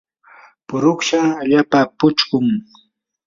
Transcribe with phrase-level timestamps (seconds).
[0.67, 2.47] puruksa allaapa puchqun.